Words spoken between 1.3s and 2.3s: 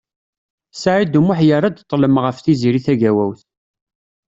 yerra-d ṭlem